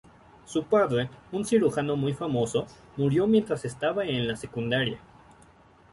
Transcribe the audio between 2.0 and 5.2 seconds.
famoso, murió mientras estaba en la secundaria.